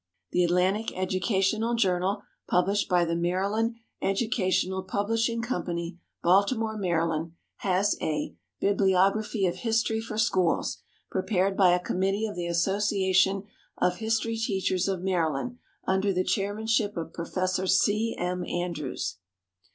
[0.31, 8.35] "The Atlantic Educational Journal," published by the Maryland Educational Publishing Company, Baltimore, Md., has a
[8.59, 10.79] "Bibliography of History for Schools,"
[11.11, 13.43] prepared by a committee of the Association
[13.77, 18.15] of History Teachers of Maryland under the chairmanship of Professor C.
[18.17, 18.43] M.
[18.43, 19.17] Andrews.